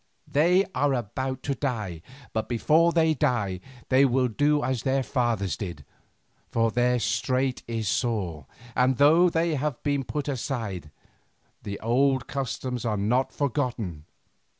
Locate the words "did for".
5.55-6.71